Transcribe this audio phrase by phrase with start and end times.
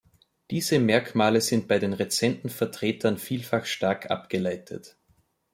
[0.49, 4.97] Diese Merkmale sind bei den rezenten Vertretern vielfach stark abgeleitet.